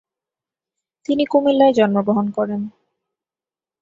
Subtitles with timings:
[1.05, 2.61] তিনি কুমিল্লায় জন্মগ্রহণ করেন।